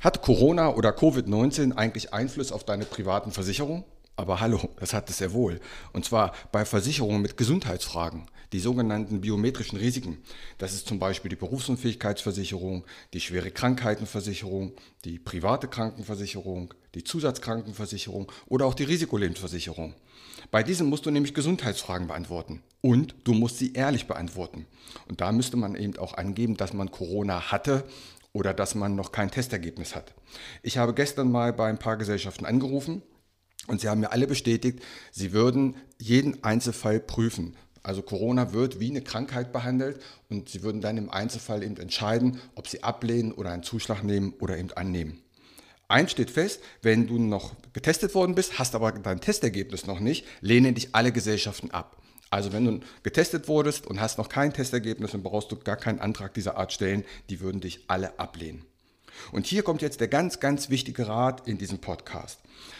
Hat 0.00 0.22
Corona 0.22 0.74
oder 0.74 0.96
Covid-19 0.96 1.76
eigentlich 1.76 2.14
Einfluss 2.14 2.52
auf 2.52 2.64
deine 2.64 2.86
privaten 2.86 3.32
Versicherungen? 3.32 3.84
Aber 4.16 4.40
hallo, 4.40 4.70
das 4.78 4.94
hat 4.94 5.10
es 5.10 5.18
sehr 5.18 5.34
wohl. 5.34 5.60
Und 5.92 6.06
zwar 6.06 6.32
bei 6.52 6.64
Versicherungen 6.64 7.20
mit 7.20 7.36
Gesundheitsfragen, 7.36 8.26
die 8.54 8.60
sogenannten 8.60 9.20
biometrischen 9.20 9.78
Risiken. 9.78 10.16
Das 10.56 10.72
ist 10.72 10.86
zum 10.86 10.98
Beispiel 10.98 11.28
die 11.28 11.36
Berufsunfähigkeitsversicherung, 11.36 12.84
die 13.12 13.20
schwere 13.20 13.50
Krankheitenversicherung, 13.50 14.72
die 15.04 15.18
private 15.18 15.68
Krankenversicherung, 15.68 16.72
die 16.94 17.04
Zusatzkrankenversicherung 17.04 18.32
oder 18.46 18.64
auch 18.64 18.74
die 18.74 18.84
Risikolebensversicherung. 18.84 19.94
Bei 20.50 20.62
diesen 20.62 20.88
musst 20.88 21.04
du 21.04 21.10
nämlich 21.10 21.34
Gesundheitsfragen 21.34 22.06
beantworten. 22.06 22.62
Und 22.80 23.14
du 23.24 23.34
musst 23.34 23.58
sie 23.58 23.74
ehrlich 23.74 24.06
beantworten. 24.06 24.64
Und 25.08 25.20
da 25.20 25.30
müsste 25.30 25.58
man 25.58 25.74
eben 25.74 25.98
auch 25.98 26.14
angeben, 26.14 26.56
dass 26.56 26.72
man 26.72 26.90
Corona 26.90 27.52
hatte 27.52 27.84
oder 28.32 28.54
dass 28.54 28.74
man 28.74 28.94
noch 28.94 29.12
kein 29.12 29.30
Testergebnis 29.30 29.94
hat. 29.94 30.14
Ich 30.62 30.78
habe 30.78 30.94
gestern 30.94 31.30
mal 31.30 31.52
bei 31.52 31.68
ein 31.68 31.78
paar 31.78 31.96
Gesellschaften 31.96 32.46
angerufen 32.46 33.02
und 33.66 33.80
sie 33.80 33.88
haben 33.88 34.00
mir 34.00 34.12
alle 34.12 34.26
bestätigt, 34.26 34.80
sie 35.10 35.32
würden 35.32 35.76
jeden 35.98 36.42
Einzelfall 36.44 37.00
prüfen. 37.00 37.56
Also 37.82 38.02
Corona 38.02 38.52
wird 38.52 38.78
wie 38.78 38.90
eine 38.90 39.02
Krankheit 39.02 39.52
behandelt 39.52 40.02
und 40.28 40.48
sie 40.48 40.62
würden 40.62 40.80
dann 40.80 40.98
im 40.98 41.10
Einzelfall 41.10 41.62
eben 41.62 41.78
entscheiden, 41.78 42.40
ob 42.54 42.68
sie 42.68 42.82
ablehnen 42.82 43.32
oder 43.32 43.50
einen 43.50 43.62
Zuschlag 43.62 44.02
nehmen 44.02 44.34
oder 44.38 44.58
eben 44.58 44.72
annehmen. 44.72 45.22
Eins 45.88 46.12
steht 46.12 46.30
fest, 46.30 46.60
wenn 46.82 47.08
du 47.08 47.18
noch 47.18 47.54
getestet 47.72 48.14
worden 48.14 48.34
bist, 48.34 48.58
hast 48.58 48.74
aber 48.74 48.92
dein 48.92 49.20
Testergebnis 49.20 49.86
noch 49.86 49.98
nicht, 49.98 50.24
lehnen 50.40 50.74
dich 50.74 50.94
alle 50.94 51.10
Gesellschaften 51.10 51.70
ab. 51.72 51.99
Also 52.30 52.52
wenn 52.52 52.64
du 52.64 52.80
getestet 53.02 53.48
wurdest 53.48 53.86
und 53.86 54.00
hast 54.00 54.18
noch 54.18 54.28
kein 54.28 54.52
Testergebnis, 54.52 55.10
dann 55.12 55.22
brauchst 55.22 55.50
du 55.50 55.56
gar 55.56 55.76
keinen 55.76 55.98
Antrag 55.98 56.32
dieser 56.34 56.56
Art 56.56 56.72
stellen. 56.72 57.04
Die 57.28 57.40
würden 57.40 57.60
dich 57.60 57.84
alle 57.88 58.18
ablehnen. 58.18 58.64
Und 59.32 59.46
hier 59.46 59.62
kommt 59.62 59.82
jetzt 59.82 60.00
der 60.00 60.08
ganz, 60.08 60.40
ganz 60.40 60.70
wichtige 60.70 61.08
Rat 61.08 61.46
in 61.46 61.58
diesem 61.58 61.78
Podcast. 61.78 62.38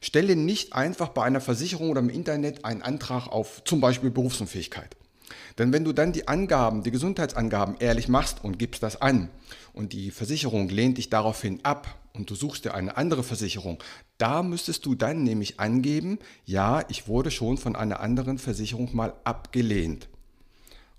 Stelle 0.00 0.36
nicht 0.36 0.72
einfach 0.72 1.08
bei 1.08 1.24
einer 1.24 1.40
Versicherung 1.40 1.90
oder 1.90 2.00
im 2.00 2.08
Internet 2.08 2.64
einen 2.64 2.82
Antrag 2.82 3.26
auf 3.28 3.62
zum 3.64 3.80
Beispiel 3.80 4.10
Berufsunfähigkeit. 4.10 4.96
Denn 5.58 5.72
wenn 5.72 5.84
du 5.84 5.92
dann 5.92 6.12
die 6.12 6.28
Angaben, 6.28 6.82
die 6.82 6.90
Gesundheitsangaben 6.90 7.76
ehrlich 7.78 8.08
machst 8.08 8.42
und 8.42 8.58
gibst 8.58 8.82
das 8.82 9.00
an 9.00 9.28
und 9.72 9.92
die 9.92 10.10
Versicherung 10.10 10.68
lehnt 10.68 10.98
dich 10.98 11.10
daraufhin 11.10 11.64
ab 11.64 11.98
und 12.12 12.30
du 12.30 12.34
suchst 12.34 12.64
dir 12.64 12.74
eine 12.74 12.96
andere 12.96 13.22
Versicherung, 13.22 13.82
da 14.22 14.44
müsstest 14.44 14.86
du 14.86 14.94
dann 14.94 15.24
nämlich 15.24 15.58
angeben, 15.58 16.20
ja, 16.44 16.84
ich 16.88 17.08
wurde 17.08 17.32
schon 17.32 17.58
von 17.58 17.74
einer 17.74 17.98
anderen 17.98 18.38
Versicherung 18.38 18.94
mal 18.94 19.14
abgelehnt. 19.24 20.08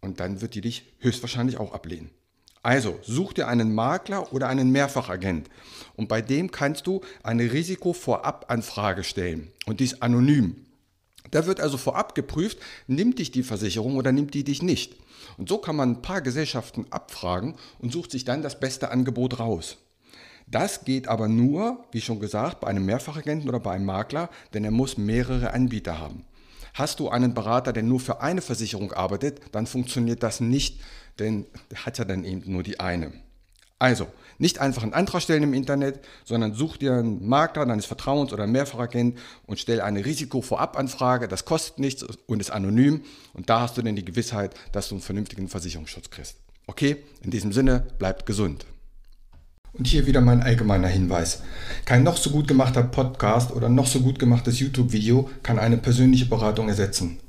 Und 0.00 0.20
dann 0.20 0.40
wird 0.40 0.54
die 0.54 0.60
dich 0.60 0.84
höchstwahrscheinlich 1.00 1.56
auch 1.58 1.72
ablehnen. 1.72 2.10
Also 2.62 3.00
such 3.02 3.32
dir 3.32 3.48
einen 3.48 3.74
Makler 3.74 4.32
oder 4.32 4.48
einen 4.48 4.70
Mehrfachagent 4.70 5.48
und 5.96 6.08
bei 6.08 6.22
dem 6.22 6.52
kannst 6.52 6.86
du 6.86 7.00
eine 7.24 7.52
Risikovorabanfrage 7.52 9.02
stellen 9.02 9.50
und 9.66 9.80
dies 9.80 10.00
anonym. 10.00 10.66
Da 11.32 11.46
wird 11.46 11.58
also 11.58 11.76
vorab 11.76 12.14
geprüft, 12.14 12.58
nimmt 12.86 13.18
dich 13.18 13.32
die 13.32 13.42
Versicherung 13.42 13.96
oder 13.96 14.12
nimmt 14.12 14.32
die 14.34 14.44
dich 14.44 14.62
nicht. 14.62 14.94
Und 15.38 15.48
so 15.48 15.58
kann 15.58 15.74
man 15.74 15.90
ein 15.90 16.02
paar 16.02 16.20
Gesellschaften 16.20 16.86
abfragen 16.90 17.56
und 17.80 17.92
sucht 17.92 18.12
sich 18.12 18.24
dann 18.24 18.42
das 18.42 18.60
beste 18.60 18.92
Angebot 18.92 19.40
raus. 19.40 19.78
Das 20.50 20.84
geht 20.84 21.08
aber 21.08 21.28
nur, 21.28 21.84
wie 21.92 22.00
schon 22.00 22.20
gesagt, 22.20 22.60
bei 22.60 22.68
einem 22.68 22.86
Mehrfachagenten 22.86 23.48
oder 23.48 23.60
bei 23.60 23.72
einem 23.72 23.84
Makler, 23.84 24.30
denn 24.54 24.64
er 24.64 24.70
muss 24.70 24.96
mehrere 24.96 25.52
Anbieter 25.52 25.98
haben. 25.98 26.24
Hast 26.72 27.00
du 27.00 27.08
einen 27.08 27.34
Berater, 27.34 27.72
der 27.72 27.82
nur 27.82 28.00
für 28.00 28.22
eine 28.22 28.40
Versicherung 28.40 28.92
arbeitet, 28.92 29.40
dann 29.52 29.66
funktioniert 29.66 30.22
das 30.22 30.40
nicht, 30.40 30.80
denn 31.18 31.44
er 31.70 31.84
hat 31.84 31.98
ja 31.98 32.04
dann 32.04 32.24
eben 32.24 32.50
nur 32.50 32.62
die 32.62 32.80
eine. 32.80 33.12
Also, 33.78 34.06
nicht 34.38 34.58
einfach 34.58 34.82
einen 34.82 34.94
Antrag 34.94 35.22
stellen 35.22 35.42
im 35.42 35.54
Internet, 35.54 36.00
sondern 36.24 36.54
such 36.54 36.78
dir 36.78 36.94
einen 36.94 37.28
Makler 37.28 37.66
deines 37.66 37.86
Vertrauens 37.86 38.32
oder 38.32 38.44
einen 38.44 38.52
Mehrfachagent 38.52 39.18
und 39.46 39.58
stell 39.58 39.80
eine 39.80 40.04
Risikovorabanfrage. 40.04 41.28
Das 41.28 41.44
kostet 41.44 41.78
nichts 41.78 42.04
und 42.26 42.40
ist 42.40 42.50
anonym. 42.50 43.02
Und 43.34 43.50
da 43.50 43.60
hast 43.60 43.76
du 43.76 43.82
dann 43.82 43.96
die 43.96 44.04
Gewissheit, 44.04 44.54
dass 44.72 44.88
du 44.88 44.96
einen 44.96 45.02
vernünftigen 45.02 45.48
Versicherungsschutz 45.48 46.10
kriegst. 46.10 46.36
Okay, 46.66 46.96
in 47.22 47.30
diesem 47.30 47.52
Sinne, 47.52 47.86
bleibt 47.98 48.26
gesund. 48.26 48.66
Und 49.72 49.86
hier 49.86 50.06
wieder 50.06 50.20
mein 50.20 50.42
allgemeiner 50.42 50.88
Hinweis. 50.88 51.42
Kein 51.84 52.02
noch 52.02 52.16
so 52.16 52.30
gut 52.30 52.48
gemachter 52.48 52.82
Podcast 52.82 53.52
oder 53.52 53.68
noch 53.68 53.86
so 53.86 54.00
gut 54.00 54.18
gemachtes 54.18 54.58
YouTube-Video 54.60 55.28
kann 55.42 55.58
eine 55.58 55.76
persönliche 55.76 56.26
Beratung 56.26 56.68
ersetzen. 56.68 57.18